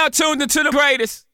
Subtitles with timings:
[0.00, 1.26] now tuned into the greatest.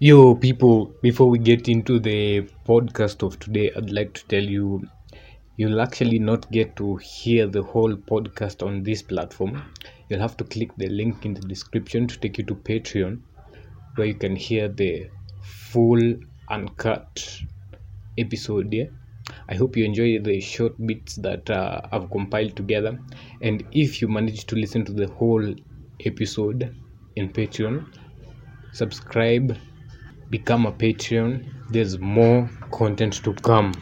[0.00, 4.82] Yo, people, before we get into the podcast of today, I'd like to tell you
[5.56, 9.62] you'll actually not get to hear the whole podcast on this platform.
[10.08, 13.20] You'll have to click the link in the description to take you to Patreon,
[13.94, 15.08] where you can hear the
[15.42, 16.14] full
[16.48, 17.42] uncut
[18.18, 18.72] episode.
[18.72, 18.86] Yeah?
[19.48, 22.98] I hope you enjoy the short bits that uh, I've compiled together.
[23.40, 25.54] And if you manage to listen to the whole
[26.04, 26.74] episode
[27.16, 27.86] in Patreon,
[28.72, 29.56] subscribe
[30.28, 31.42] become a patreon.
[31.70, 33.72] There's more content to come.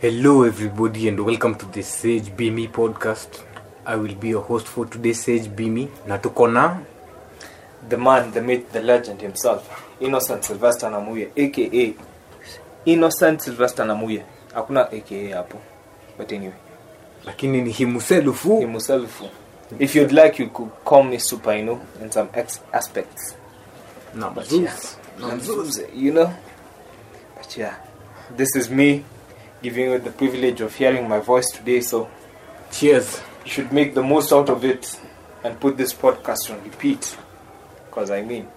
[0.00, 3.42] Hello everybody and welcome to the sage bimi podcast.
[3.86, 6.78] I will be your host for today's Sage Be Me na tuko na
[7.88, 11.94] the man, the myth, the legend himself, Innocent Sylvester Namuye, aka
[12.84, 14.22] Innocent Sylvester Namuye.
[14.54, 15.58] Hakuna aka hapo.
[16.18, 16.54] But anyway,
[17.24, 19.22] lakini ni himselfu himself.
[19.78, 23.34] If you'd like, you could call me Super Inno in some ex- aspects.
[24.14, 24.62] na But Zeus.
[24.62, 26.32] yeah, Namzuze, you know.
[27.36, 27.74] But yeah,
[28.36, 29.04] this is me
[29.62, 31.80] giving you the privilege of hearing my voice today.
[31.80, 32.08] So
[32.70, 35.00] cheers you should make the most out of it
[35.44, 37.16] and put this podcast on repeat.
[37.86, 38.48] Because I mean,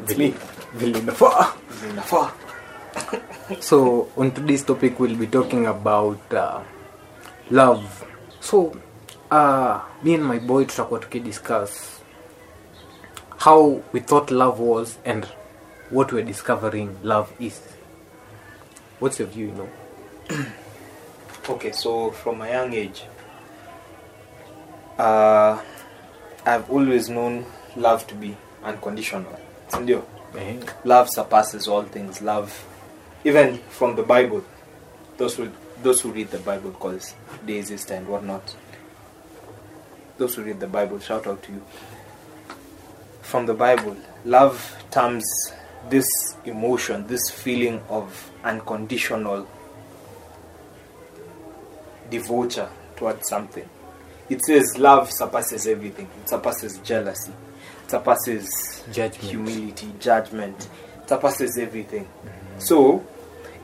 [0.00, 0.34] it's me.
[0.74, 1.52] vile inafaa
[1.90, 2.30] Inafaa.
[3.60, 6.60] so on today's topic we'll be talking about uh,
[7.50, 7.84] love
[8.40, 8.72] so
[9.30, 12.00] uh, me and my boy tutakuwa tukidiscuss
[13.38, 15.26] how we thought love was and
[15.90, 17.60] what we're discovering love is
[19.00, 19.68] what's your view you know
[21.48, 23.02] Okay, so from a young age,
[24.98, 25.58] uh,
[26.46, 27.44] I've always known
[27.76, 29.36] love to be unconditional.
[29.68, 30.04] Sindio?
[30.36, 32.22] Eh, Love surpasses all things.
[32.22, 32.52] Love,
[33.24, 34.44] even from the Bible,
[35.16, 35.50] those who
[35.82, 36.70] those who read the Bible,
[37.44, 38.54] they exist and whatnot.
[40.20, 41.64] Those who read the Bible, shout out to you.
[43.22, 45.24] From the Bible, love terms
[45.88, 46.04] this
[46.44, 49.48] emotion, this feeling of unconditional
[52.10, 53.66] devotion towards something.
[54.28, 56.06] It says love surpasses everything.
[56.22, 57.32] It surpasses jealousy.
[57.84, 59.14] It surpasses Judgment.
[59.24, 60.68] humility, judgment.
[61.02, 62.06] It surpasses everything.
[62.58, 63.06] So,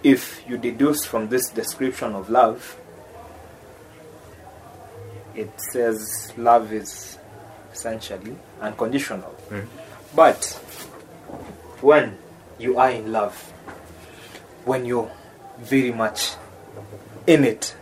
[0.03, 2.79] if you deduce from this description of love,
[5.37, 7.19] it says love is
[7.73, 9.31] essentially unconditional.
[9.51, 9.61] Hmm.
[10.15, 10.45] But
[11.81, 12.17] when
[12.59, 13.35] you are in love,
[14.65, 15.11] when you're
[15.59, 16.33] very much
[17.27, 17.77] in it,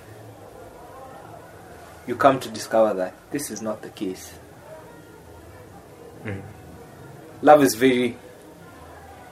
[2.06, 4.30] you come to discover that this is not the case.
[6.22, 6.40] Hmm.
[7.42, 8.16] Love is very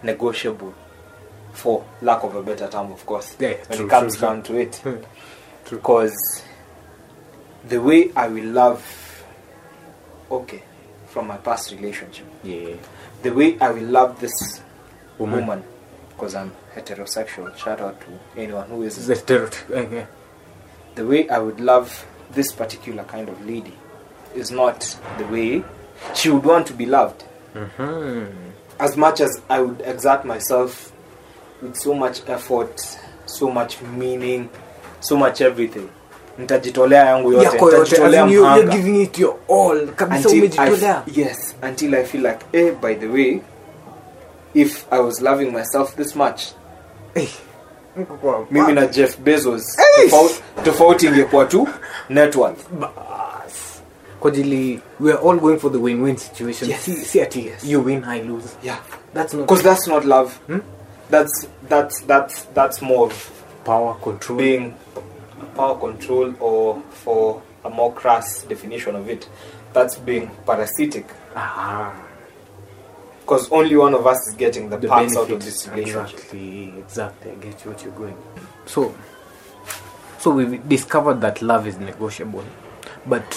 [0.03, 0.75] negotiable,
[1.53, 4.28] for lack of a better term, of course, Yeah, when true, it comes true, true.
[4.28, 4.77] down to it.
[4.77, 4.97] Hmm.
[5.71, 6.43] Because
[7.68, 9.24] the way I will love,
[10.30, 10.62] okay,
[11.06, 12.74] from my past relationship, yeah
[13.22, 14.60] the way I will love this
[15.18, 15.40] Woman.
[15.46, 15.64] woman,
[16.08, 17.56] because I'm heterosexual.
[17.56, 18.06] Shout out to
[18.40, 19.14] anyone who is eh.
[20.96, 23.74] the way I would love this particular kind of lady
[24.34, 25.62] is not the way
[26.14, 27.24] she would want to be loved.
[27.54, 28.32] Mhm.
[28.80, 30.90] As much as I would exert myself
[31.60, 32.80] with so much effort,
[33.26, 34.50] so much meaning,
[35.00, 35.90] so much everything,
[36.38, 39.87] nitajitolea yangu yote, Yako yote, as nitajitolea in you- you're giving it your all.
[39.88, 41.03] Kabisa umejitolea.
[41.15, 43.41] yes, until I feel like, eh, by the way,
[44.54, 46.42] if I was loving myself this much,
[47.97, 49.76] niko mimi na Jeff Bezos
[50.65, 51.69] tofauti, ingekuwa tu
[52.09, 52.56] network
[54.21, 56.71] kwa ajili we are all going for the win-win situation.
[56.71, 56.84] Yes.
[56.84, 57.65] see, see at Yes.
[57.65, 58.48] you win i lose.
[58.62, 58.78] Yeah.
[59.15, 60.31] that's not because that's not love.
[60.47, 60.60] Hmm?
[61.10, 63.31] that's that's that's that's more of
[63.65, 64.38] power control.
[64.38, 64.75] being
[65.54, 69.28] power control or for a more crass definition of it
[69.72, 71.06] that's being parasitic.
[71.36, 71.94] Ah,
[73.20, 76.19] because only one of us is getting the, the parts out of this relationship.
[76.19, 77.30] exactly exactly.
[77.30, 78.16] I get what you're going.
[78.66, 78.94] So
[80.19, 82.44] so we discovered that love is negotiable.
[83.06, 83.34] But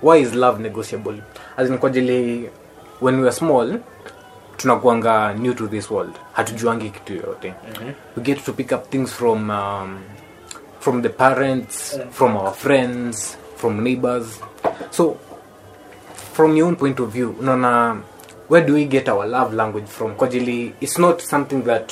[0.00, 1.20] why is love negotiable?
[1.56, 2.50] As in kwa ajili
[3.00, 3.80] when we were small
[4.56, 6.14] tunakuanga new to this world.
[6.32, 7.54] Hatujuangi kitu yoyote.
[8.16, 9.98] We get to pick up things from um,
[10.84, 14.38] from the parents from our friends from neighbors.
[14.90, 15.14] So
[16.14, 18.02] from your own point of view unaona
[18.48, 20.14] where do we get our love language from?
[20.16, 20.28] Kwa
[20.80, 21.88] it's not something that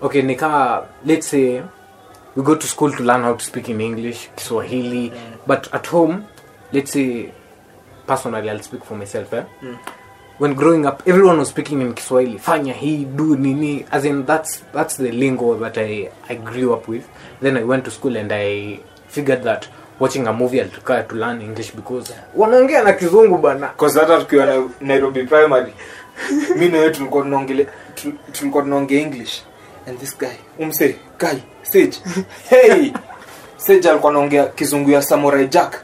[0.00, 1.62] okay nikaa let's say
[2.34, 5.12] we go to school to learn how to speak in english kiswahili
[5.46, 6.24] but at home
[6.72, 7.32] let's say
[8.06, 9.44] personally i'll speak for myself eh?
[10.38, 12.38] When growing up everyone was speaking in kiswahili.
[12.38, 16.88] Fanya hii do nini as in that's that's the lingo that i i grew up
[16.88, 17.04] with.
[17.42, 19.68] Then i went to school and i figured that
[20.00, 23.70] watching a movie alitukaya to learn english because wanaongea na kizungu bana.
[23.94, 25.72] Hata tukiwa na nairobi primary
[26.56, 27.66] mi nawe tulikuwa tunaongele
[28.32, 29.42] tulikuwa tunaongea english.
[29.88, 31.92] And this guy umse guy stage
[32.50, 32.92] hey!
[33.56, 35.82] Stage alikuwa anaongea kizungu ya samurai jack.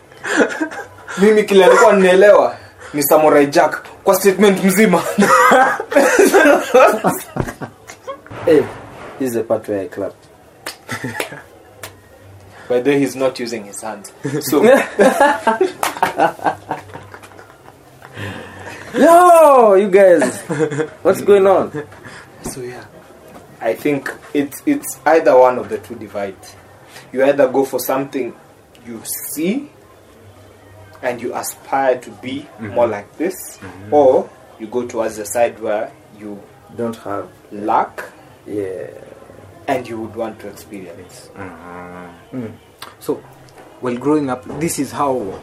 [1.19, 2.57] Mimi kile alikuwa ninaelewa
[2.95, 5.03] ni samurai jack kwa statement mzima
[8.45, 8.61] Hey,
[9.19, 10.13] this is the part where I clap.
[12.69, 14.63] by the way he's not using his hands so
[18.95, 20.41] Yo, you guys,
[21.03, 21.73] what's going on?
[22.43, 22.85] So yeah,
[23.61, 26.55] I think it's it's either one of the two divides.
[27.13, 28.33] You either go for something
[28.87, 29.69] you see
[31.05, 32.75] and you aspire to be mhm.
[32.75, 33.93] more like this, mhm.
[33.93, 34.29] or
[34.59, 36.41] you go towards the side where you
[36.77, 37.29] Don't have.
[37.53, 38.03] lack
[38.47, 38.89] Yeah.
[39.69, 41.31] and you would want to experience.
[41.37, 42.53] Mm.
[43.01, 43.23] So,
[43.81, 45.41] while growing up, this is how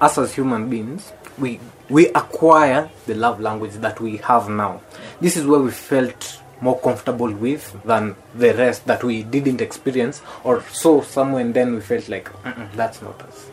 [0.00, 4.80] us as human beings we we acquire the love language that we have now.
[5.20, 10.22] This is where we felt more comfortable with than the rest that we didn't experience
[10.44, 13.50] or saw somewhere and then we felt like "Mm-mm, that's not us.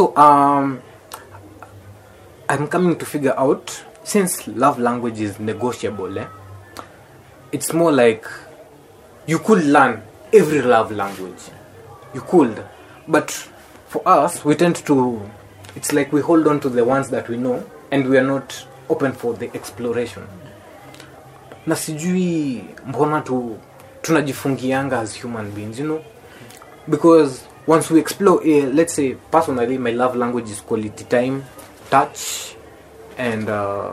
[0.00, 0.80] So um
[2.48, 6.26] I'm coming to figure out since love language is negotiable, eh,
[7.52, 8.26] it's more like
[9.26, 10.00] you could learn
[10.32, 11.42] every love language.
[12.14, 12.64] You could.
[13.06, 13.30] But
[13.88, 15.20] for us we tend to
[15.76, 18.66] it's like we hold on to the ones that we know and we are not
[18.88, 20.26] open for the exploration.
[21.66, 23.58] Na sijui mbona tu
[24.00, 26.02] tunajifungianga as human beings you know?
[26.88, 31.44] Because once we explore uh, let's say personally my love language is quality time
[31.88, 32.56] touch
[33.16, 33.92] and uh,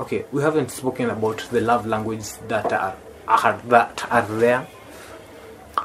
[0.00, 2.96] okay we haven't spoken about the love language that are,
[3.28, 4.66] are that are there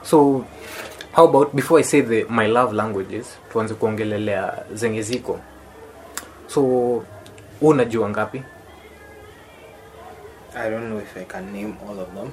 [0.02, 0.44] so
[1.12, 5.40] how about before i say the my love languages tuanze kuongelelea zenye ziko
[6.48, 7.04] so
[7.62, 8.44] unajua ngapi
[10.56, 12.32] I don't know if I can name all of them.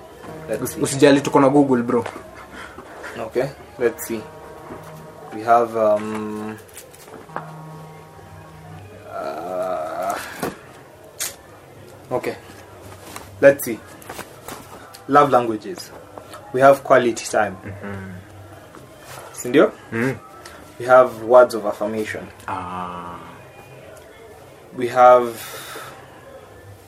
[0.49, 0.83] Let's see.
[0.83, 2.05] usijali tuko na google bro
[3.19, 3.49] Okay,
[3.79, 4.21] let's see.
[5.35, 6.59] We have um
[9.09, 10.19] uh,
[12.11, 12.37] Okay.
[13.41, 13.79] Let's see.
[15.09, 15.91] Love languages.
[16.53, 17.57] We have quality time.
[19.33, 19.73] Sindio?
[19.91, 20.19] mm.
[20.79, 22.27] We have words of affirmation.
[22.49, 23.19] ah.
[24.75, 25.37] We have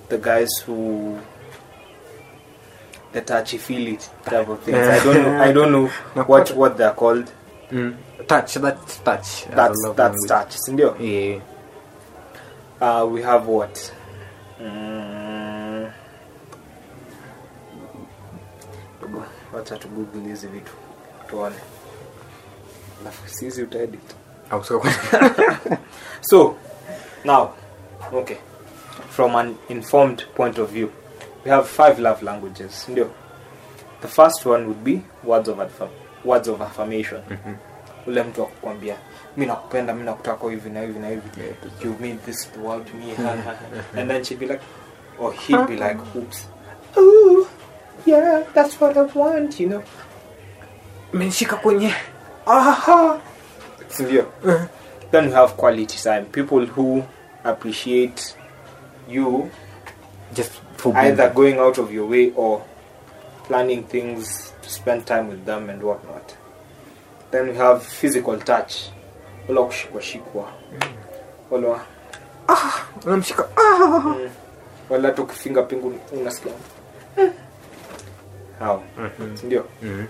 [0.09, 1.19] the guys who
[3.13, 4.79] the touchy feely type of things.
[4.89, 5.87] I don't know I don't know
[6.27, 7.31] what what they're called.
[7.71, 7.97] mm.
[8.27, 10.57] Touch that's touch That's that's touch.
[10.69, 10.97] Sindio?
[10.99, 11.41] yeah.
[12.81, 13.93] Uh, we have what?
[14.61, 15.93] Mm.
[19.53, 20.73] Wacha tu google hizi vitu
[21.31, 21.57] tuone.
[23.01, 24.01] Alafu sisi utaedit.
[26.21, 26.57] So,
[27.25, 27.55] now,
[28.13, 28.39] okay,
[29.09, 30.93] from an informed point of view,
[31.45, 32.87] we have five love languages.
[32.89, 33.11] Ndio.
[34.03, 35.59] The first one would be words of
[36.25, 37.23] words of affirmation.
[38.07, 38.97] Ule mtu akukwambia
[39.37, 41.23] mi nakupenda, mi nakutaka hivi na hivi na hivi.
[41.85, 43.15] You mean this the world to me.
[44.01, 44.63] and then she'd be like,
[45.19, 46.47] or he'd be like, oops.
[46.99, 47.47] Ooh,
[48.07, 49.83] yeah, that's what I want, you know.
[51.13, 51.95] menshika kwenye
[52.47, 53.21] Aha.
[53.89, 54.25] Sindio?
[55.11, 56.25] Then you have quality time.
[56.25, 57.05] People who
[57.45, 58.37] appreciate
[59.09, 59.51] you
[60.35, 62.63] just for either going out of your way or
[63.45, 66.37] planning things to spend time with them and whatnot.
[67.33, 68.91] Then we have physical touch.
[69.49, 70.49] Wala kushikwa shikwa.
[71.51, 71.81] Wala
[73.07, 73.89] unamshika ah.
[74.01, 74.31] mm,
[74.91, 76.53] wala hata ukifinga pingu unasikia.
[77.17, 77.33] "Mm."
[78.59, 78.83] How?
[79.41, 79.65] Sindio?
[79.83, 80.07] Mhm.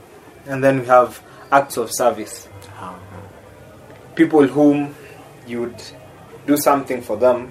[0.50, 2.48] And then we have acts of service.
[2.82, 2.94] Ah.
[4.14, 4.94] people whom
[5.46, 5.82] you'd
[6.46, 7.50] do something for them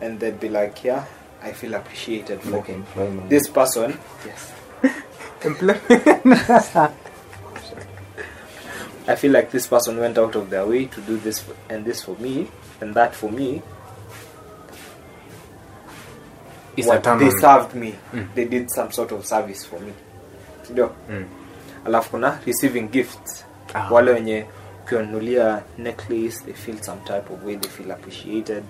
[0.00, 1.04] and they'd be like yeah
[1.42, 3.28] i feel appreciated for Like employment.
[3.30, 4.52] this person yes
[9.12, 11.84] i feel like this person went out of their way to do this for, and
[11.84, 12.46] this for me
[12.80, 13.62] and that for me
[16.76, 17.94] It's what they served me.
[18.12, 18.34] Mm.
[18.34, 19.92] they did some sort of service for me.
[20.70, 20.90] Ndio?
[21.10, 21.24] Mm.
[21.84, 23.44] alafu kuna receiving gifts.
[23.74, 23.88] Ah.
[23.90, 24.46] wale wenye
[24.84, 28.64] ukiwanunulia necklace they feel some type of way they feel appreciated.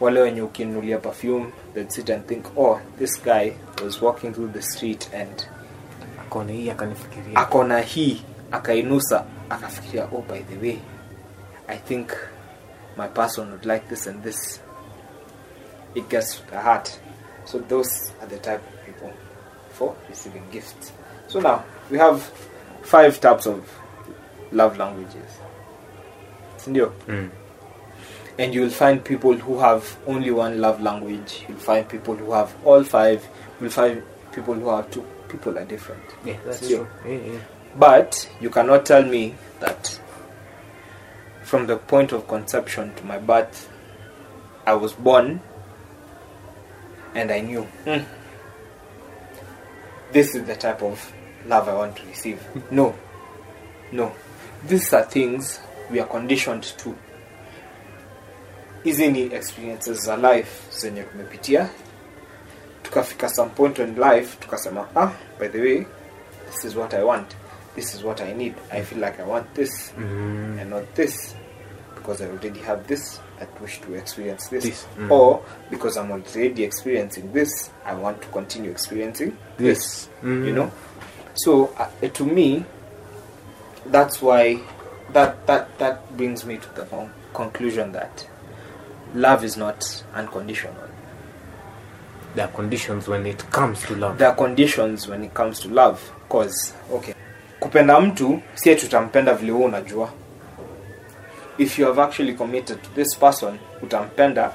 [0.00, 3.52] Wale wenye ukinunulia perfume they'd sit and think oh this guy
[3.84, 5.46] was walking through the street and
[6.20, 7.36] akona hii akanifikiria.
[7.38, 8.22] akona hii
[8.52, 10.78] akainusa akafikiria oh by the way
[11.68, 12.12] i think
[12.96, 14.60] my person would like this and this.
[15.94, 16.98] It gets to the heart.
[17.44, 19.12] So those are the type of people
[19.70, 20.92] for receiving gifts.
[21.28, 22.22] So now we have
[22.82, 23.68] five types of
[24.52, 25.38] love languages.
[26.58, 26.92] Sindio?
[27.06, 27.30] Mm.
[28.38, 31.44] and you'll find people who have only one love language.
[31.48, 33.24] You'll find people who have all five.
[33.60, 35.04] You'll find people who have two.
[35.28, 36.02] People are different.
[36.24, 36.86] Yeah, that's true.
[37.06, 37.38] Yeah, yeah.
[37.78, 40.00] But you cannot tell me that
[41.42, 43.68] from the point of conception to my birth
[44.66, 45.40] i was born
[47.14, 47.66] and i knew.
[47.84, 48.04] Mm.
[50.12, 51.12] this is the type of
[51.46, 52.40] love i want to receive.
[52.70, 52.94] No.
[53.92, 54.12] No.
[54.66, 56.96] These are things we are conditioned to.
[58.84, 61.68] Hizi ni experiences za life zenye tumepitia.
[62.82, 65.86] Tukafika some point in life tukasema ah by the way
[66.50, 67.36] this is what i want
[67.74, 70.60] this is what i need i feel like i want this Mm.
[70.60, 71.34] and not this
[71.94, 75.10] because i already have this i wish to experience this, This, mm.
[75.10, 80.08] or because i'm already experiencing this i want to continue experiencing this.
[80.22, 80.46] Mm.
[80.46, 80.70] you know
[81.34, 82.64] so uh, to me
[83.86, 84.60] that's why
[85.12, 88.26] that that that brings me to the con- conclusion that
[89.14, 90.74] love is not unconditional
[92.34, 94.18] There are conditions when it comes to love.
[94.18, 97.13] there are conditions when it comes to love cause okay
[97.64, 100.08] kupenda mtu sie tutampenda vile wewe unajua.
[101.58, 104.52] If you have actually committed to this person utampenda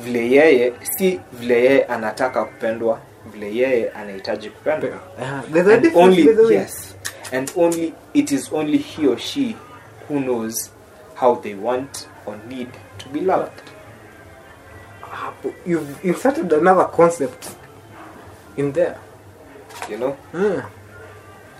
[0.00, 4.90] vile yeye si vile yeye anataka kupendwa vile yeye anahitaji kupendwa.
[5.18, 6.96] Uh, and only yes.
[7.32, 9.56] And only it is only he or she
[10.08, 10.70] who knows
[11.14, 13.62] how they want or need to be loved.
[15.00, 17.46] Hapo, You've inserted another concept
[18.56, 18.96] in there.
[19.90, 20.16] you know?
[20.34, 20.62] Mm.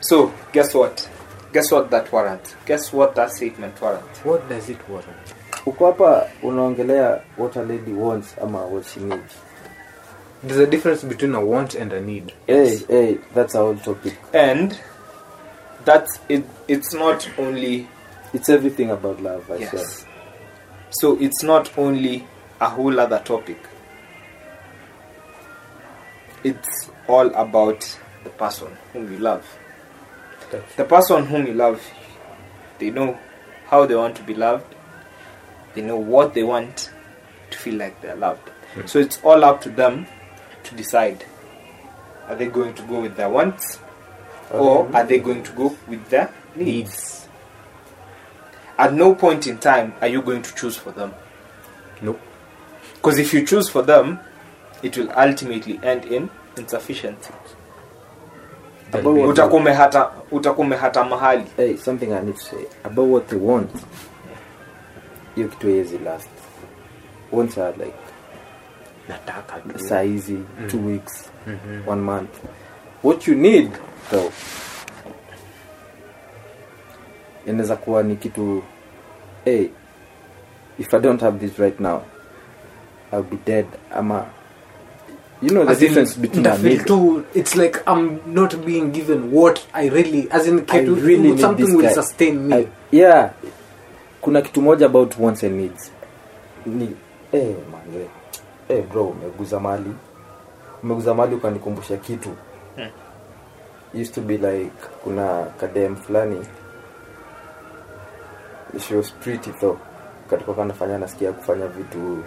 [0.02, 1.08] So guess what?
[1.52, 2.56] Guess what that warrant?
[2.66, 4.04] Guess what that statement warrant?
[4.24, 5.34] What does it warrant?
[5.66, 9.34] uko hapa unaongelea what a lady wants ama what she needs.
[10.42, 12.32] There's a difference between a want and a need.
[12.46, 14.14] hey, hey, that's our topic.
[14.32, 14.76] And
[15.84, 17.86] that's it it's not only
[18.34, 19.70] it's everything about love I swear.
[19.72, 20.06] yes
[20.90, 22.26] so it's not only
[22.60, 23.58] a whole other topic.
[26.44, 29.42] It's all about the person whom you love.
[29.42, 29.61] That's-
[30.76, 31.82] the person whom you love
[32.78, 33.16] they know
[33.66, 34.74] how they want to be loved.
[35.74, 36.90] They know what they want
[37.50, 38.50] to feel like they're loved.
[38.86, 40.06] So it's all up to them
[40.64, 41.24] to decide.
[42.26, 43.78] Are they going to go with their wants
[44.50, 47.28] or are they going to go with their needs?
[48.76, 51.14] At no point in time are you going to choose for them.
[52.00, 52.20] Nope.
[52.94, 54.18] because if you choose for them
[54.82, 57.32] it will ultimately end in insufficiency
[59.28, 63.70] utakuwa umehata utakuwa umehata mahali hey, something I need to say about what they want.
[65.34, 66.28] Hiyo kitu haiwezi last.
[67.32, 67.96] once are like
[69.08, 71.30] Nataka saizi saa hizi, two weeks,
[71.86, 72.30] one month.
[73.02, 73.70] What you need
[74.10, 74.32] though,
[77.46, 78.62] inaweza kuwa ni kitu
[79.44, 79.66] hey,
[80.78, 82.02] if I don't have this right now,
[83.12, 83.66] I'll be dead.
[83.94, 84.26] Ama
[85.42, 86.86] you know the As in, between a milk.
[86.86, 91.30] too, it's like I'm not being given what I really, as in, I kitu, really
[91.30, 91.92] need something this will guy.
[91.92, 92.54] sustain me.
[92.56, 93.32] I, yeah.
[94.22, 95.90] Kuna kitu moja about wants and needs.
[96.66, 96.94] Ni
[97.32, 98.06] eh manze
[98.68, 98.82] eh.
[98.92, 99.90] Bro umeguza mali.
[100.82, 102.30] Umeguza mali ukanikumbusha kitu.
[102.76, 102.88] Hmm.
[104.00, 104.72] used to be like
[105.04, 106.40] kuna kadem fulani.
[108.78, 109.78] She was pretty though.
[110.30, 112.22] Katika kanafanya nasikia kufanya vitu.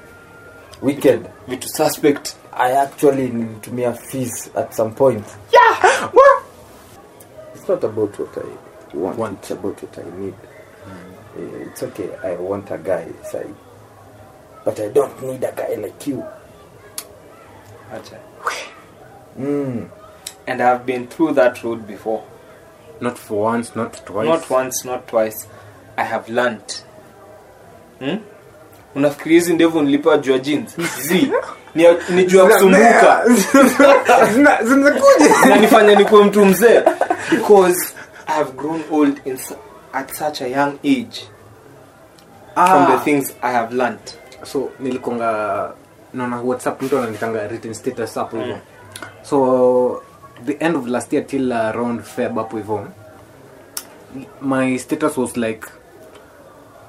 [0.82, 1.20] Wicked.
[1.48, 6.08] Vitu suspect i actually nilitumia fees at some point Yeah.
[6.12, 6.44] What?
[7.54, 9.38] it's not about what i want, Want.
[9.38, 10.34] it's about what i need
[11.36, 13.44] Eh, it's okay i want a guy say
[14.64, 16.24] but i don't need a guy like you
[17.92, 18.18] Acha.
[19.38, 19.88] mm.
[20.46, 22.22] and i have been through that road before
[23.00, 24.26] Not for once, not twice.
[24.28, 25.48] not once not twice
[25.96, 26.82] i have learned.
[27.98, 28.16] hmm?
[28.94, 30.76] Unafikiri hizi ndevu nilipewa jua jeans?
[31.06, 31.30] Z.
[31.74, 33.24] Ni, ni juu kusumbuka.
[34.64, 35.96] Zinakuja.
[35.96, 36.82] nikuwe mtu mzee.
[37.30, 37.94] Because
[38.26, 39.38] i have grown old in,
[39.92, 41.28] at such a young age.
[42.54, 45.72] From the things i have learnt so nilikonga
[46.14, 48.58] naona whatsapp mtu ananitanga written status hapo hivyo
[49.22, 50.02] so
[50.46, 52.86] the end of last year till around feb hapo hivyo
[54.40, 55.68] my status was like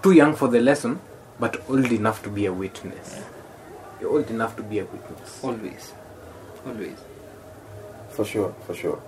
[0.01, 0.97] too young for the lesson
[1.39, 3.19] but old enough to be a witness.
[3.99, 5.43] You're old enough to be a witness.
[5.43, 5.93] Always.
[6.65, 6.97] Always.
[8.09, 9.01] For sure for sure.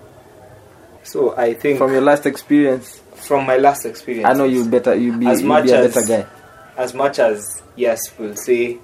[1.04, 3.02] So i think from your last experience.
[3.16, 4.28] From my last experience.
[4.28, 6.30] I know you better you be, as you much be a as better guy.
[6.78, 8.78] As much as yes we'll say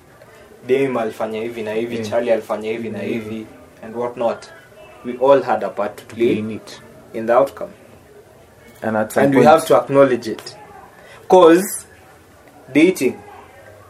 [0.65, 2.09] Dame alifanya hivi na hivi Yeah.
[2.09, 3.05] Charlie alifanya hivi na mm.
[3.05, 3.45] hivi
[3.81, 4.49] and what not
[5.05, 6.81] we all had a part to play play in it.
[7.13, 7.73] in the outcome.
[8.81, 10.55] And at some and we have to acknowledge it.
[11.27, 11.85] Cause
[12.73, 13.21] dating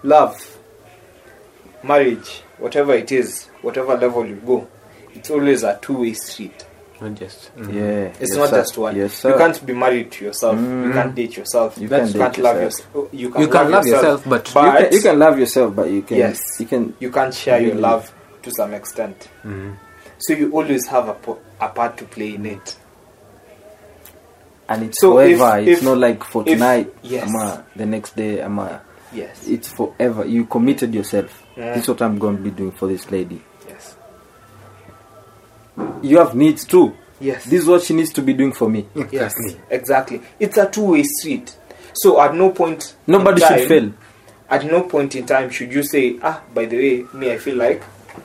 [0.04, 0.58] love
[1.84, 4.68] marriage whatever it is whatever level you go
[5.14, 6.66] it's always a two-way street
[7.02, 7.52] Not just.
[7.58, 8.62] yeah it's yes, not sir.
[8.62, 9.32] just one yes sir.
[9.32, 10.94] you can't be married to yourself you Mm.
[10.94, 12.72] can't date yourself You you, can't can't, love yourself.
[12.86, 15.90] yourself you can, You can love yourself, but- you, can, you can love yourself but
[15.92, 16.40] you can Yes.
[16.60, 18.12] you can you can't share your love
[18.44, 19.76] to some extent Mhm.
[20.20, 22.78] so you always have a, po- a part to play in it
[24.70, 27.24] and it's So if- it's if- not like for if- tonight yes.
[27.28, 28.82] ama the next day ama
[29.14, 29.48] yes.
[29.48, 30.26] It's forever.
[30.26, 31.42] You committed yourself.
[31.56, 31.74] Yeah.
[31.76, 33.42] this is what i'm going to be doing for this lady.
[33.68, 33.96] Yes.
[36.02, 36.96] You have needs too.
[37.20, 37.46] Yes.
[37.46, 38.86] This is what she needs to be doing for me.
[39.12, 39.34] Yes.
[39.70, 40.22] Exactly.
[40.40, 41.56] It's a two-way street.
[41.94, 43.94] So at no point in nobody should fail.
[44.50, 47.56] at no point in time should you say ah by the way me i feel
[47.56, 47.82] like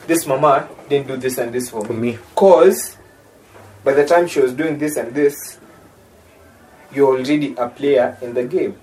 [0.07, 2.11] this mama didn't do this and this for, For me.
[2.13, 2.17] me.
[2.35, 2.97] cause
[3.83, 5.59] by the time she was doing this and this
[6.93, 8.75] you're already a player in the game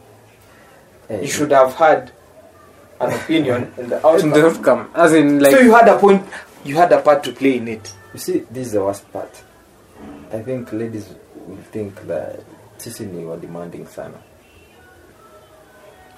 [1.09, 2.13] Eh, you should have had
[3.01, 5.99] an opinion in the In the outcome outcome, as in like so you had a
[5.99, 6.25] point
[6.65, 9.43] you had a part to play in it You see, this is the worst part.
[10.33, 11.07] I think ladies
[11.47, 12.41] will think that
[12.79, 14.17] sisi ni wa demanding sana.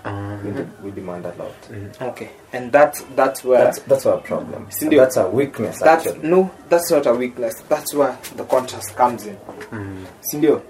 [0.04, 0.36] Uh-huh.
[0.44, 1.60] We, de- we demand a lot.
[1.62, 2.04] Mm-hmm.
[2.04, 4.68] okay and that's that's where That's that's our problem.
[4.70, 4.98] Sindio.
[4.98, 6.28] That's our weakness that's actually.
[6.28, 10.06] no that's not a weakness that's where the contrast comes in mm.
[10.32, 10.62] Sindio,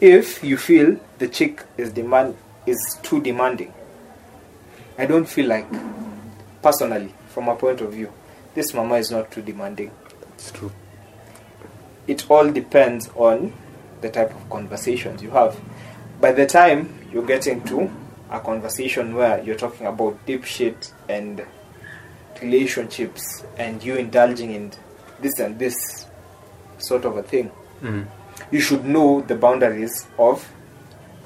[0.00, 3.72] if you feel the chick is demand is too demanding
[4.98, 5.66] i don't feel like
[6.62, 8.12] personally from a point of view
[8.54, 9.90] this mama is not too demanding
[10.34, 10.70] it's true.
[12.06, 13.52] it all depends on
[14.00, 15.58] the type of conversations you have
[16.20, 17.90] by the time you're getting to
[18.30, 21.44] a conversation where you're talking about deep shit and
[22.40, 24.72] relationships and you indulging in
[25.20, 26.06] this and this
[26.78, 27.50] sort of a thing
[27.82, 28.06] Mm.
[28.52, 30.48] you should know the boundaries of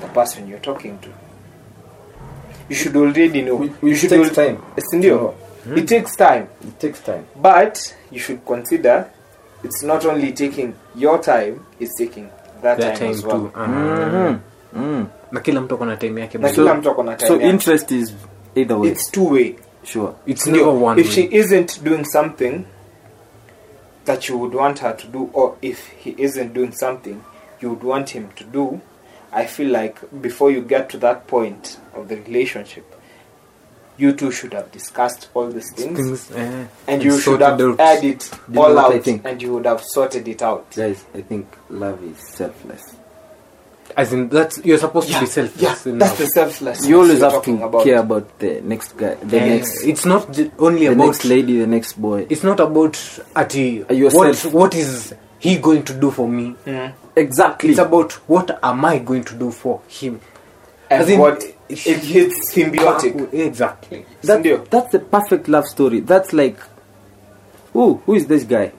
[0.01, 1.11] the person you're talking to.
[2.69, 3.57] You should already know.
[3.57, 5.33] Which- you should takes time It's in you.
[5.67, 7.25] to It takes time, It takes time.
[7.43, 9.05] but you should consider
[9.65, 12.29] it's not only taking your time; it's taking
[12.63, 13.39] that, That time, time as well.
[13.41, 13.51] too.
[13.55, 13.67] Ah.
[13.67, 14.39] Mhm.
[14.77, 15.07] Mm.
[15.33, 16.39] Na kila mtu akona time yake.
[16.39, 16.55] Na bado.
[16.55, 17.49] kila mtu akona time So yake.
[17.49, 18.13] interest is
[18.55, 18.91] either way.
[18.91, 19.55] It's two way.
[19.85, 20.13] sure.
[20.27, 20.97] It's Ndio, never one.
[21.01, 21.01] Way.
[21.09, 22.65] If she isn't doing something
[24.05, 27.17] that you would want her to do, or if he isn't doing something
[27.61, 28.81] you would want him to do,
[29.37, 32.87] I feel like before you get to that point of the relationship,
[33.99, 37.79] you two should have discussed all these things, Things, eh, and you should have out.
[37.81, 40.71] had it You all out, and you would have sorted it out.
[40.75, 42.83] Guys, I think love is selfless.
[43.97, 45.63] As in, that's you're supposed to be selfless.
[45.87, 47.85] yeah, that's the selflessness You always have to about.
[47.85, 51.59] care about the next guy, the Eh, next, it's not only the about next lady,
[51.61, 52.27] the next boy.
[52.29, 52.95] it's not about
[53.35, 53.83] ati
[54.19, 56.93] what what is he going to do for me Mhm.
[57.17, 57.71] Exactly.
[57.71, 60.21] it's about what am i going to do for him
[60.91, 63.35] And As in- what it, it's symbiotic.
[63.35, 66.01] exactly That- that's the perfect love story.
[66.01, 66.57] That's like,
[67.73, 68.71] who who is this guy?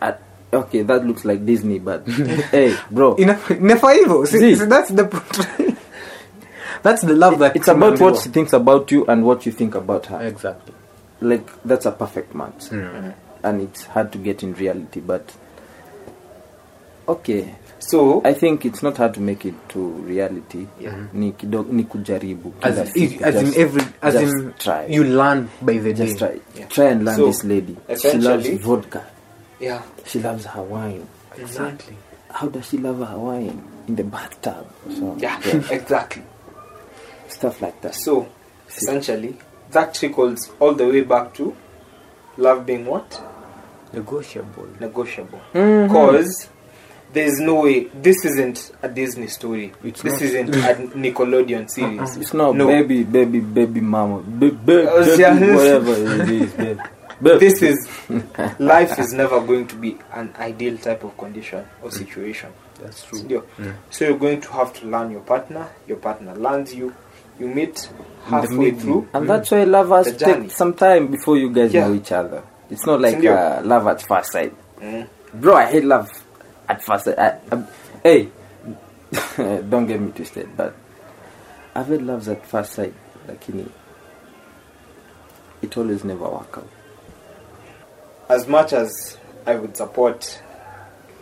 [0.00, 0.12] Uh,
[0.52, 2.08] okay, that looks like Disney, but
[2.50, 4.56] hey, bro, inafaa hivyo Si- See.
[4.56, 5.04] si that's the
[6.82, 9.74] that's the love that it's about what she thinks about you and what you think
[9.74, 10.26] about her.
[10.26, 10.74] exactly
[11.20, 12.70] Like that's a perfect match,
[13.44, 15.00] and it's hard to get in reality.
[15.00, 15.32] But
[17.08, 20.66] okay, So I think it's not hard to make it to reality.
[20.80, 20.92] Yeah.
[20.92, 21.18] Mm-hmm.
[21.20, 22.52] Ni kidogo, ni kujaribu.
[22.62, 24.86] as, in, in every as in try.
[24.86, 26.40] you learn by the just day try.
[26.54, 26.66] Yeah.
[26.68, 27.76] Try and learn So, this lady.
[28.00, 29.04] She loves vodka.
[29.60, 31.06] yeah, She loves her wine.
[31.36, 31.96] exactly
[32.30, 33.62] How does she love her wine?
[33.86, 34.66] In the bathtub.
[34.88, 35.38] So, yeah,
[35.70, 36.22] exactly.
[37.28, 37.94] Stuff like that.
[37.94, 38.26] So
[38.68, 39.36] essentially,
[39.72, 41.54] that trickles all the way back to
[42.38, 43.20] love being what
[43.94, 45.40] negotiable negotiable.
[45.52, 46.48] Because
[47.12, 49.72] there's no way this isn't a Disney story.
[49.84, 50.22] It's this not.
[50.22, 52.16] isn't a Nickelodeon series.
[52.16, 52.66] It's not No.
[52.66, 54.22] baby, baby, baby mama.
[54.26, 56.80] Ba- ba- Uh, baby, whatever it is, baby.
[57.22, 57.38] Baby.
[57.38, 57.88] This is
[58.58, 62.50] life is never going to be an ideal type of condition or situation.
[62.82, 63.44] that's true Ndio.
[63.90, 65.68] So you're going to have to learn your partner.
[65.86, 66.92] Your partner learns you.
[67.38, 67.88] You meet
[68.26, 69.08] halfway through.
[69.14, 71.86] And that's why lovers take some time before you guys Yeah.
[71.86, 72.42] know each other.
[72.74, 74.52] It's not like uh, love at first sight.
[74.80, 75.08] Mm.
[75.34, 76.10] Bro, I hate love
[76.68, 77.16] at first sight.
[77.16, 77.68] I, um,
[78.02, 78.30] hey,
[79.36, 80.74] don't get me twisted, but
[81.76, 82.92] I've had loves at first sight.
[83.28, 83.70] like Lakini,
[85.62, 86.68] it always never work out.
[88.28, 90.42] as much as I would support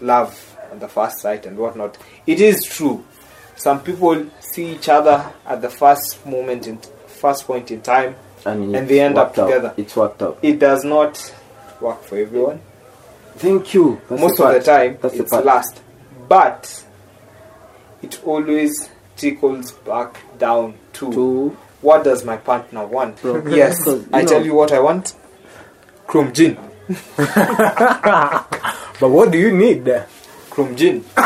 [0.00, 3.04] love at the first sight and whatnot, it is true.
[3.56, 8.16] Some people see each other at the first moment in first point in time.
[8.46, 9.46] And, And they end up worked out.
[9.48, 9.74] together.
[9.76, 10.38] It's worked out.
[10.40, 11.32] It does not
[11.83, 12.61] work for everyone.
[13.37, 14.01] Thank you.
[14.09, 15.45] That's Most the of the time, That's the it's part.
[15.45, 15.83] last.
[16.29, 16.85] But
[18.03, 23.21] it always trickles back down to, To what does my partner want?
[23.21, 25.14] Bro, yes, I know- tell you what I want.
[26.07, 26.57] Chrome gin.
[29.01, 29.85] But what do you need?
[30.51, 31.03] Chrome gin.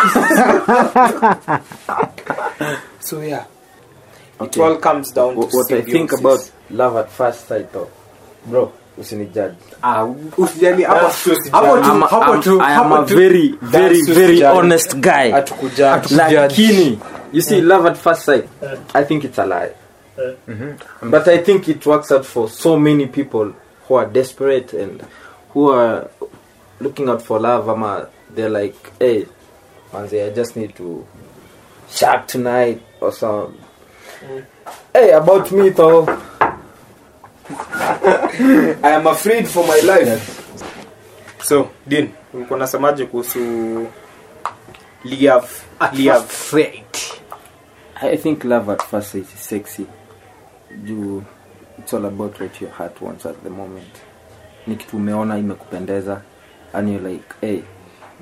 [3.01, 3.45] so yeah,
[4.41, 7.91] it all comes down what, to what I think about love at first sight though.
[8.47, 9.55] Bro, usinijudge.
[9.83, 10.05] Ah, ah
[10.37, 11.11] usijali hapo
[11.53, 15.31] hapo tu I'm, hapo tu I am a very, very, very honest guy.
[15.31, 16.15] Hatukujudge.
[16.15, 16.99] Lakini,
[17.33, 17.69] you see, mm.
[17.69, 18.49] love at first sight,
[18.95, 19.73] I think it's a lie.
[20.19, 20.37] Mm.
[20.49, 21.11] Mm-hmm.
[21.11, 23.53] But I think it works out for so many people
[23.87, 25.05] who are desperate and
[25.51, 26.11] who are
[26.81, 27.69] looking out for love.
[27.69, 29.27] Ama they're like, hey,
[29.93, 31.07] manze, I just need to
[31.89, 33.59] shark tonight or some.
[34.21, 34.45] Mm.
[34.93, 36.05] Hey, about me though.
[37.49, 40.43] I am afraid for my life.
[41.43, 43.39] So, Dean, ulikuwa unasemaje kuhusu
[45.05, 45.45] Liav?
[45.93, 46.27] Liav.
[46.27, 47.21] first.
[48.03, 49.87] I think love at first sight is sexy.
[50.85, 51.25] You,
[51.79, 53.95] it's all about what your heart wants at the moment.
[54.67, 56.21] Ni kitu umeona imekupendeza
[56.73, 57.63] and you're like, hey,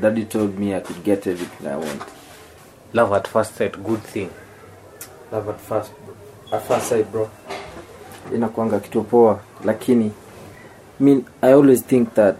[0.00, 2.02] daddy told me I could get everything I want.
[2.92, 4.30] Love at first sight, good thing.
[5.32, 5.92] Love at first,
[6.52, 7.30] at first sight, bro.
[8.34, 10.12] Inakuanga kitu poa, lakini
[11.00, 12.36] mean I always think that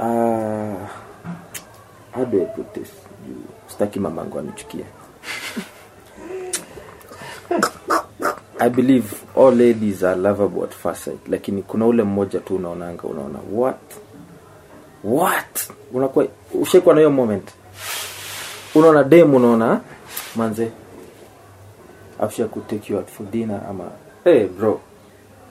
[0.00, 0.88] uh,
[2.12, 2.88] how do I put this?
[3.66, 4.84] Sitaki mamangu anichukia
[8.58, 13.02] I believe all ladies are lovable at first sight, lakini kuna ule mmoja tu unaonanga
[13.02, 13.76] unaona what?
[15.04, 15.70] What?
[15.92, 17.48] Unakuwa ushaikuwa na hiyo moment.
[18.74, 19.80] Unaona dem unaona
[20.36, 20.70] manze
[22.20, 23.84] afsha could take you out for dinner ama
[24.24, 24.80] hey bro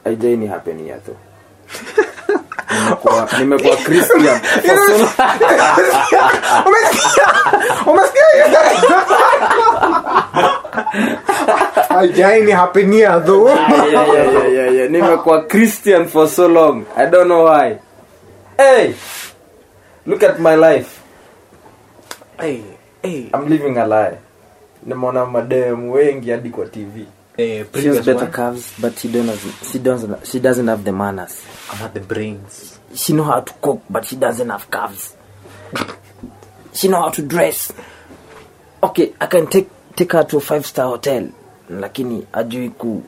[0.04, 1.16] haijaini happen yet though?
[3.40, 3.76] Nimekuwa
[12.58, 13.20] hapenia
[15.48, 16.86] christian for so long.
[16.98, 17.78] I don't know why.
[18.58, 18.94] Hey
[20.06, 21.00] look at my life.
[22.40, 22.62] Hey,
[23.04, 23.30] hey.
[23.34, 24.18] i'm living a lie
[24.86, 27.06] nimeona mademu wengi hadi kwa tv
[27.38, 28.32] Eh, she has better one.
[28.32, 29.40] curves but she don't have,
[29.72, 31.42] she doesn't she doesn't have the manners
[31.74, 32.80] I'm the brains.
[32.96, 35.14] she know how to cook but she doesn't have curves
[36.74, 37.72] she know how to dress
[38.84, 41.30] okay i can take take her to a five star hotel
[41.70, 43.04] lakini ajui ku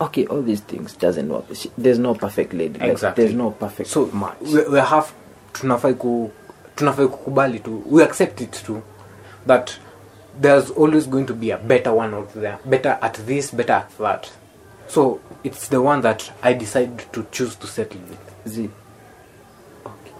[0.00, 3.24] okay all these things doesn't work she, there's no perfect lady like, Exactly.
[3.24, 5.06] there's no perfect So match we, we have
[5.52, 6.30] tunafai ku
[6.76, 8.82] tunafai kukubali tu we accept it too
[9.46, 9.70] that
[10.40, 13.98] there's always going to be a better one out there better at this better at
[13.98, 14.32] that.
[14.88, 18.18] So it's the one that i decide to choose to settle with.
[18.48, 18.70] Z,
[19.86, 20.12] Okay.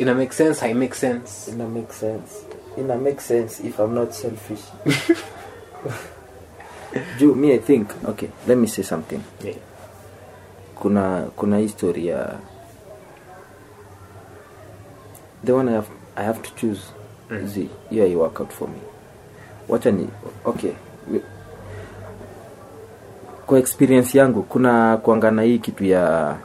[0.00, 1.48] ina make sense i make sense.
[1.48, 2.44] Ina make sense.
[2.78, 4.62] Ina make sense if i'm not selfish.
[7.18, 9.22] Ju, me i think okay let me say something.
[9.44, 9.54] Yeah.
[10.80, 12.36] kuna kuna history ya
[15.44, 16.90] the one I have, I have to choose
[17.30, 17.46] Mm.
[17.46, 18.78] z hiyo yeah, work out for me
[19.68, 20.08] wacha ni
[20.44, 20.72] okay
[23.46, 26.36] kwa experience yangu kuna kuangana hii kitu ya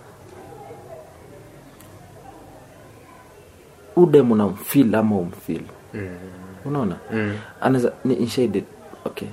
[3.96, 5.62] udem unamfil ama umfil
[5.94, 6.18] mm.
[6.66, 7.38] unaona Mm.
[7.62, 8.64] anaweza ni nishade
[9.06, 9.28] okay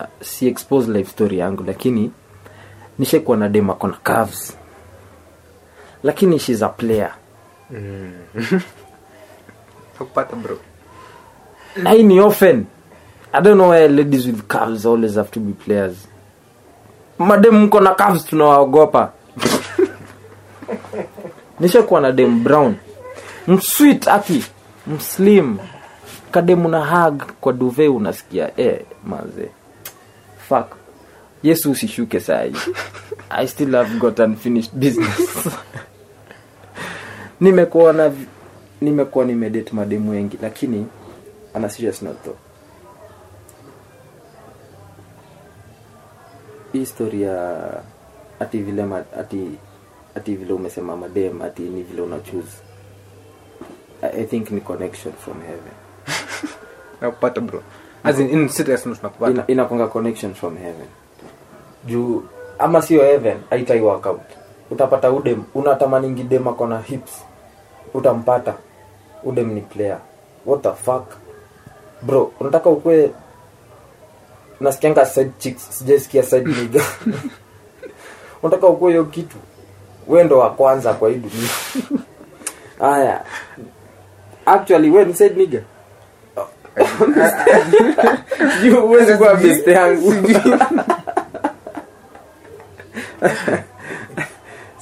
[0.00, 2.12] uh, si expose life story yangu lakini
[2.98, 4.56] nishaikuwa na dem akona curves
[6.02, 7.14] lakini shes a player
[7.70, 8.12] mm.
[10.42, 10.58] bro
[11.82, 12.64] na hii ni often
[13.32, 15.96] i don't know why ladies with calves always have to be players.
[17.18, 19.12] Madem mko na calves tunawaogopa.
[21.60, 22.74] Nishakuwa na dem brown.
[23.48, 24.44] Msweet aki.
[24.86, 25.58] Mslim
[26.30, 29.48] kademu na hug kwa duve unasikia eh, manze.
[30.48, 30.66] Fuck.
[31.42, 32.56] Yesu usishuke sahi
[33.30, 35.20] i still have got unfinished business.
[37.40, 38.12] Nimekuwa
[38.80, 40.86] nimekuwa nimedate mademu wengi lakini
[41.54, 42.36] ana serious note though
[46.72, 47.36] hii story ya
[48.40, 49.58] ati vile ma, ati
[50.14, 52.52] ati vile umesema madem ati ni vile una choose
[54.02, 55.74] I, i think ni connection from heaven.
[57.00, 57.62] Nakupata bro.
[58.04, 59.30] As in, in seriousness nakupata.
[59.32, 60.86] Ina- inakwanga connection from heaven.
[61.86, 62.22] Juu
[62.58, 64.20] ama sio heaven haitai work out.
[64.70, 67.24] Utapata udem unatamaningi dem akona hips.
[67.94, 68.54] Utampata.
[69.24, 69.98] Udem ni player.
[70.46, 71.16] What the fuck
[72.02, 73.10] bro unataka ukwe
[74.60, 76.82] nasikianga side chicks sijaisikia side nigga.
[78.42, 79.36] Unataka ukue hiyo kitu
[80.08, 81.48] we ndo wa kwanza kwa hii dunia.
[82.78, 83.24] Haya
[84.46, 85.62] actually said nigga?
[88.64, 90.14] You huwezi kuwa beste yangu.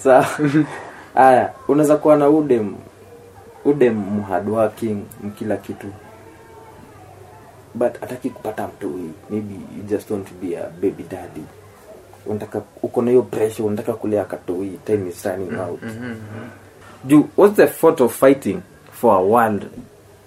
[0.03, 0.27] Sawa.
[1.15, 2.75] Haya unaweza kuwa na udem
[3.65, 5.87] udem mhadwaking mkila kitu
[7.77, 11.43] but ataki kupata mtoi maybe you just want to be a baby daddy.
[12.27, 15.81] Unataka uko na hiyo pressure unataka kulea katoi time is running out.
[17.05, 18.61] juu what's the thought of fighting
[18.93, 19.67] for a world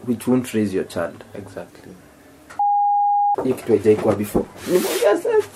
[0.07, 1.23] which won't raise your child?
[1.33, 1.93] Exactly.
[3.43, 4.45] Hiyo kitu haijaikuwa before.
[4.67, 5.47] Nimeongea sasa.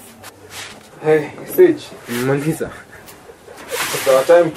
[1.06, 1.84] Hey, Sage,
[2.28, 2.70] maliza
[3.94, 4.52] it's our time.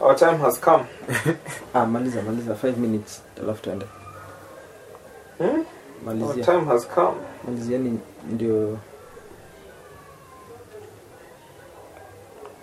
[0.00, 0.84] Our time has come.
[1.74, 2.54] ah, maliza maliza.
[2.54, 3.22] 5 minutes.
[3.42, 3.86] Alafu tuende.
[5.38, 5.64] Hmm?
[6.04, 7.16] Malizia time has come.
[7.44, 7.98] maliziani
[8.30, 8.78] ndio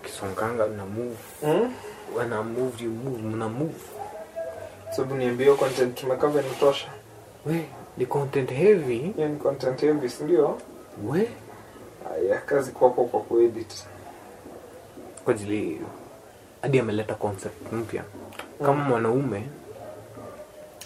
[0.02, 1.72] kisonganga na move Mm?
[2.16, 3.74] when move you move mna move
[4.96, 6.88] Sababu niambie content tumekava ni tosha.
[7.46, 7.64] we
[7.96, 10.58] ni content heavy Yeah, ni content heavy, si ndio?
[11.08, 11.28] we
[12.14, 13.84] Aya, kazi kwako kwa kuedit.
[15.24, 15.80] kwa ajili
[16.62, 18.02] hadi ameleta concept mpya
[18.64, 19.42] kama mwanaume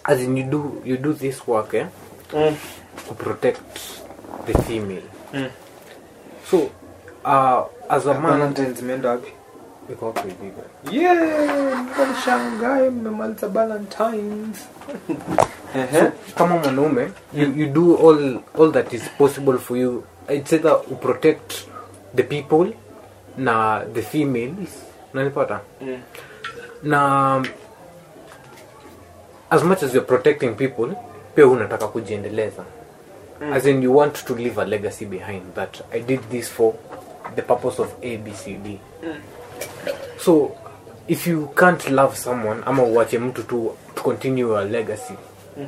[0.04, 1.86] as in you do you do this work eh,
[2.32, 2.56] Mm.
[3.08, 3.60] to protect
[4.46, 5.02] the female
[5.34, 5.50] Mm.
[6.50, 6.56] so
[7.24, 9.32] uh, as a man zimeenda wapi?
[9.92, 10.52] iko hapo hivi
[11.04, 14.58] Yeah, mkanishangae mmemaliza Valentines.
[15.98, 20.80] so, kama mwanaume you, you do all all that is possible for you it's either
[20.88, 21.52] to protect
[22.14, 22.72] the people
[23.38, 24.68] na the females
[25.14, 26.00] nanipata yeah.
[26.82, 27.42] na
[29.50, 30.94] as much as you're protecting people
[31.34, 32.62] pia unataka kujiendeleza.
[33.52, 36.72] As in you want to leave a legacy behind that i did this for
[37.34, 38.66] the purpose of abcd
[39.02, 39.20] mm.
[40.18, 40.50] so
[41.08, 45.14] if you can't love someone ama uwache mtu tu to continue a legacy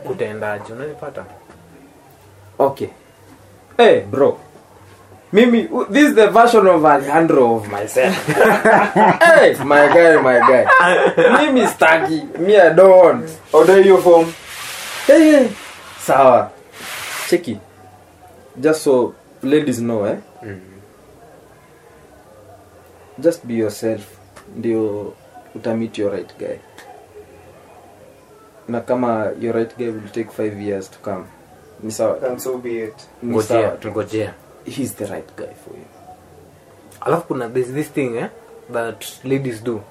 [0.07, 0.72] kutaendaje?
[0.72, 1.24] Unanipata?
[2.59, 2.88] Okay.
[3.76, 4.38] Hey bro.
[5.33, 8.26] Mimi this is the version of alejandro of myself.
[9.20, 10.64] Hey my guy my guy.
[11.38, 14.33] Mimi staki me i don't Order form.
[15.07, 15.51] Hey, hey.
[15.99, 16.51] sawa.
[17.29, 17.61] Cheki.
[18.61, 20.21] Just so ladies know eh?
[23.19, 24.19] Just be yourself
[24.57, 25.14] ndio
[25.55, 26.59] utamit your right guy.
[28.69, 31.25] Na kama your right guy will take five years to come
[31.83, 32.19] ni sawa?
[32.31, 33.09] And so be it.
[33.25, 34.35] ngojea tungojea.
[34.64, 35.87] He's the right guy for you.
[37.01, 38.29] Alafu kuna there's this thing eh,
[38.73, 39.83] that ladies do.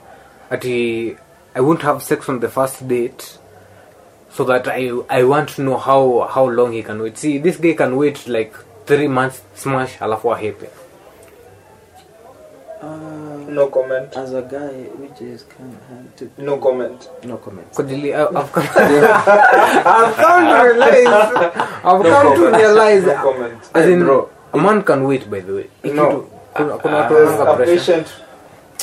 [0.49, 1.17] Ati
[1.55, 3.39] i won't have sex on the first date
[4.37, 7.57] so that i i want to know how how long he can wait see this
[7.57, 8.53] guy can wait like
[8.85, 10.67] three months smash alafu ahepe
[12.81, 12.87] uh,
[13.49, 14.15] No comment.
[14.17, 17.09] as a guy which is kind of hard to No comment.
[17.23, 17.67] no comment.
[17.73, 18.67] Kujili, I- I've come,
[19.95, 22.57] I've come to realize I've No come to comment.
[22.57, 23.59] realize No comment.
[23.73, 24.29] as in Bro.
[24.53, 26.05] a man can wait by the way Hii No.
[26.05, 28.07] kitu, kuna, kuna watu There's wananga a pressure patient,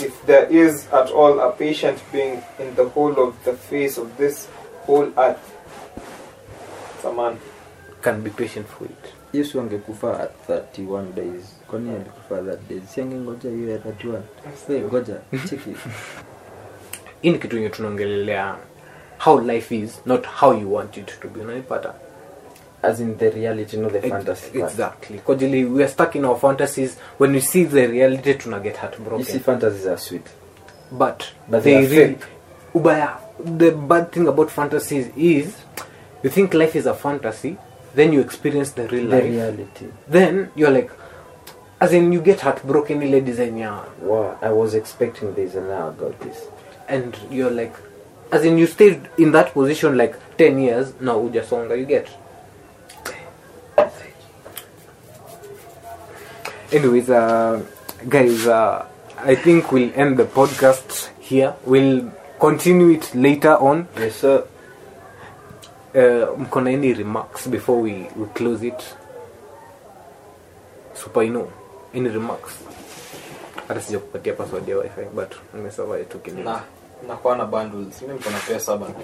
[0.00, 4.16] if there is at all a patient being in the whole of the face of
[4.16, 4.48] this
[4.86, 5.52] whole earth,
[6.96, 7.36] it's a man.
[8.02, 9.14] can be patient for it.
[9.32, 11.54] Yesu angekufa at 31 days.
[11.70, 12.82] Kwani alikufa that days?
[12.94, 14.20] Si angengoja hiyo ya 31
[14.68, 15.14] Wait, ngoja
[15.50, 15.70] cheki
[17.22, 18.56] hii ni kitu yenye tunaongelelea
[19.18, 21.40] how life is not how you want it to be.
[21.40, 21.94] Unaipata?
[22.82, 24.72] As in the reality not the Ex- fantasy part.
[24.72, 26.96] exactly kojili we are stuck in our fantasies.
[27.18, 28.76] When we see the reality tuna get
[29.18, 30.26] you see fantasies are sweet.
[30.90, 32.26] But, But they they are really fake.
[32.74, 35.56] ubaya the bad thing about fantasies is
[36.22, 37.56] you think life is a fantasy
[37.94, 39.24] then you experience the real the life.
[39.24, 39.86] reality.
[40.08, 40.90] Then you're like
[41.80, 43.84] as in you get heartbroken ile and yeah.
[44.00, 46.46] wow i was expecting this and now i got this.
[46.88, 47.74] And you're like
[48.30, 52.08] as in you stayed in that position like 10 years now ujasonga you get.
[56.72, 57.62] Anyways uh,
[58.08, 58.86] guys uh,
[59.18, 61.54] i think we'll end the podcast here.
[61.66, 62.10] We'll
[62.42, 63.86] continue it later on.
[63.96, 64.42] Yes sir.
[65.94, 68.82] Uh, mko any remarks before we, we close it?
[70.94, 71.48] Super Inno
[71.94, 72.58] any remarks?
[73.68, 76.60] Hata sija kupatia password ya wifi but nimesava tu kidogo Na,
[77.08, 78.02] nakuwa na bundles.
[78.02, 78.94] Mimi niko na pesa bana.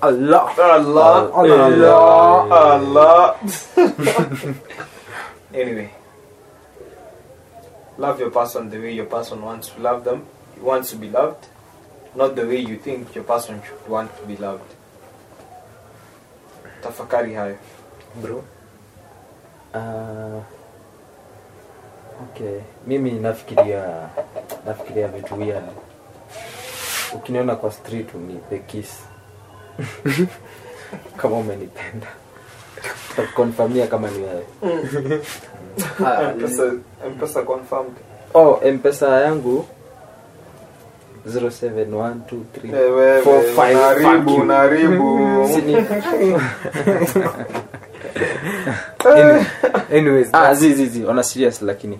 [0.00, 0.58] Allah!
[0.58, 3.36] Allah, Allah, Allah.
[5.54, 5.90] anyway,
[7.98, 10.22] love your person the way your person wants to love them,
[10.62, 11.46] wants to be loved,
[12.16, 14.70] not the way you think your person should want to be loved.
[16.82, 17.56] Tafakari hayo.
[18.20, 18.44] bro.
[19.74, 20.42] Uh,
[22.28, 22.60] okay.
[22.86, 24.08] Mimi nafikiria
[24.66, 25.64] nafikiria vitu weird.
[27.14, 29.00] Ukiniona kwa street unipe kiss.
[31.16, 32.06] Kama umenipenda.
[33.16, 34.44] Takukonfamia kama ni wewe.
[36.06, 36.72] Ah, mpesa
[37.16, 37.92] mpesa confirmed.
[38.34, 39.66] Oh mpesa yangu
[41.26, 44.42] 07123455 Eh, wewe, Four, five, unaharibu, fuck you.
[44.42, 45.18] unaharibu.
[45.54, 45.76] Sini-
[49.04, 49.46] Any-
[49.98, 50.54] anyways ah
[51.08, 51.98] on a serious lakini.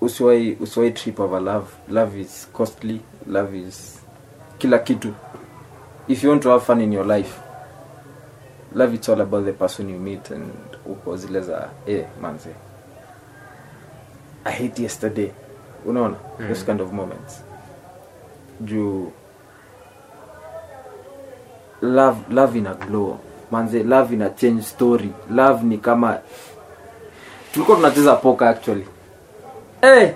[0.00, 1.66] Usiwai usiwai trip over love.
[1.88, 3.00] Love is costly.
[3.26, 3.98] Love is
[4.58, 5.14] kila kitu.
[6.08, 7.40] If you want to have fun in your life
[8.74, 10.50] love it's all about the person you meet and
[10.86, 12.50] uko zile za eh manze.
[14.44, 15.30] I hate yesterday
[15.86, 16.16] unaona?
[16.38, 16.48] Mm.
[16.48, 17.42] those kind of moments.
[18.60, 19.12] Juu
[21.82, 23.18] love love ina glow.
[23.50, 25.10] Manze love ina change story.
[25.30, 26.18] Love ni kama
[27.52, 28.86] tulikuwa tunacheza poka actually.
[29.80, 30.08] Hey!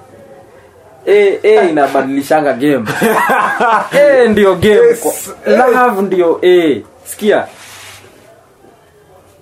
[1.05, 2.87] Hey, hey, inabadilishanga game.
[3.91, 4.75] Hey, ndio game.
[4.75, 6.83] Yes, love ndio hey.
[7.05, 7.47] sikia.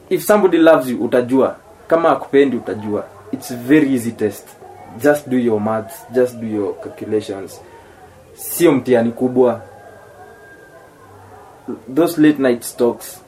[0.09, 1.57] If somebody loves you utajua.
[1.87, 3.05] Kama akupendi utajua.
[3.33, 4.49] It's very easy test
[5.03, 7.61] just do your maths just do your calculations.
[8.35, 9.61] Sio mtihani kubwa.
[11.95, 13.21] Those late night talks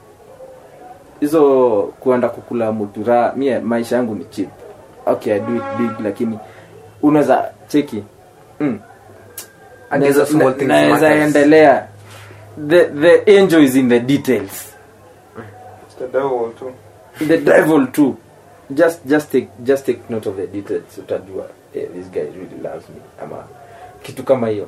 [1.19, 4.49] hizo kuenda kukula mutura mie maisha yangu ni cheap.
[5.05, 6.39] Okay i do it big lakini
[7.01, 8.03] unaweza cheki.
[8.59, 8.79] Mm.
[10.67, 11.87] Naweza- endelea.
[12.67, 14.73] The, the angel is in the details.
[15.87, 16.71] It's the devil too.
[17.27, 18.15] the devil too.
[18.69, 22.89] Just just take just take note of the details utajua eh, this guy really loves
[22.89, 22.95] me.
[23.23, 23.43] Ama
[24.03, 24.67] kitu kama hiyo.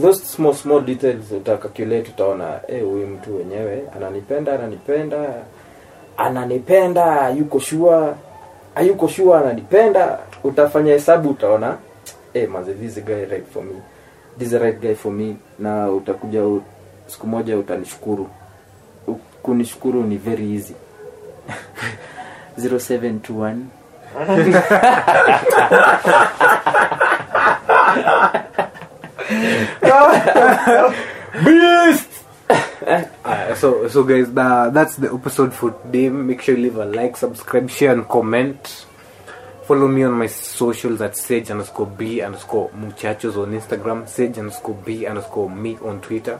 [0.00, 5.34] Those small small details utacalculate utaona eh huyu mtu wenyewe ananipenda ananipenda
[6.16, 8.16] ananipenda yuko shua
[8.74, 10.18] hayuko shua ananipenda.
[10.44, 11.78] Utafanya hesabu utaona
[12.34, 13.74] eh manze this guy right for me.
[14.38, 15.36] This is right guy for me.
[15.58, 16.40] Na utakuja
[17.06, 18.28] siku moja utanishukuru.
[19.42, 20.74] Kunishukuru ni very easy.
[22.58, 23.54] 0721
[31.44, 32.10] beast!
[33.24, 36.10] Uh, so so guys the, that's the episode for today.
[36.10, 38.86] Make sure you leave a like subscribe share and comment.
[39.64, 44.74] Follow me on my socials at sage underscore b underscore muchachos on instagram sage underscore
[44.74, 46.38] b underscore me on twitter.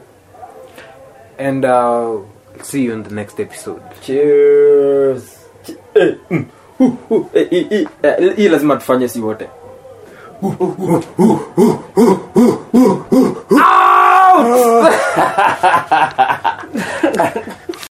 [1.37, 2.19] And uh
[2.61, 3.83] see you in the next episode.
[4.01, 5.45] Cheers
[6.79, 9.49] E, e, hii uh, uh, lazima tufanye si wote.